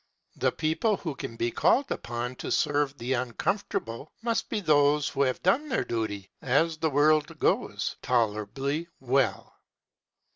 The 0.37 0.51
people 0.51 0.97
who 0.97 1.13
can 1.13 1.35
be 1.35 1.51
called 1.51 1.91
upon 1.91 2.35
to 2.37 2.51
serve 2.51 2.97
the 2.97 3.13
uncomfortable 3.13 4.11
must 4.23 4.49
be 4.49 4.59
those 4.59 5.07
who 5.09 5.21
have 5.21 5.43
done 5.43 5.69
their 5.69 5.83
duty, 5.85 6.31
as 6.41 6.77
the 6.77 6.89
world 6.89 7.37
goes, 7.37 7.97
tolerably 8.01 8.87
well. 8.99 9.53